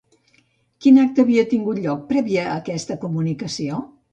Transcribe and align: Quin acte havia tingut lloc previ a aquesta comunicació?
Quin 0.85 0.97
acte 1.01 1.25
havia 1.27 1.43
tingut 1.53 1.83
lloc 1.85 2.01
previ 2.13 2.41
a 2.45 2.49
aquesta 2.55 2.99
comunicació? 3.05 3.87